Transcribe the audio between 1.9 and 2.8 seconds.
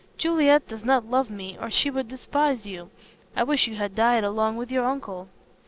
would despise